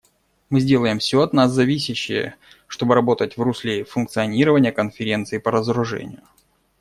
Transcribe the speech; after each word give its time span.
Мы 0.49 0.61
сделаем 0.61 0.97
все 0.97 1.21
от 1.21 1.31
нас 1.31 1.51
зависящее, 1.51 2.35
чтобы 2.65 2.95
работать 2.95 3.37
в 3.37 3.41
русле 3.43 3.83
функционирования 3.85 4.71
Конференции 4.71 5.37
по 5.37 5.51
разоружению. 5.51 6.23